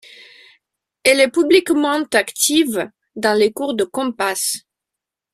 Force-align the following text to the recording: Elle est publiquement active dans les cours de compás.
Elle 1.03 1.19
est 1.19 1.29
publiquement 1.29 1.91
active 2.13 2.89
dans 3.15 3.37
les 3.37 3.53
cours 3.53 3.75
de 3.75 3.83
compás. 3.83 4.55